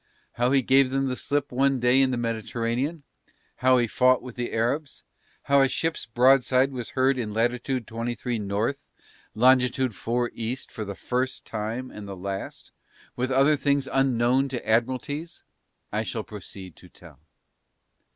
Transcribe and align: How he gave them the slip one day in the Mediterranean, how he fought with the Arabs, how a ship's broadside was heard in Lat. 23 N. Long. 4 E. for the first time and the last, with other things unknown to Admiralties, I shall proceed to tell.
How 0.31 0.49
he 0.51 0.63
gave 0.63 0.89
them 0.89 1.09
the 1.09 1.15
slip 1.15 1.51
one 1.51 1.79
day 1.79 2.01
in 2.01 2.09
the 2.09 2.17
Mediterranean, 2.17 3.03
how 3.57 3.77
he 3.77 3.85
fought 3.85 4.23
with 4.23 4.35
the 4.35 4.51
Arabs, 4.51 5.03
how 5.43 5.61
a 5.61 5.67
ship's 5.67 6.07
broadside 6.07 6.71
was 6.71 6.89
heard 6.97 7.19
in 7.19 7.35
Lat. 7.35 7.51
23 7.63 8.35
N. 8.37 8.47
Long. 8.47 8.73
4 9.59 10.31
E. 10.33 10.55
for 10.55 10.85
the 10.85 10.95
first 10.95 11.45
time 11.45 11.91
and 11.91 12.07
the 12.07 12.17
last, 12.17 12.71
with 13.15 13.29
other 13.31 13.55
things 13.55 13.87
unknown 13.93 14.47
to 14.49 14.67
Admiralties, 14.67 15.43
I 15.91 16.01
shall 16.01 16.23
proceed 16.23 16.75
to 16.77 16.89
tell. 16.89 17.19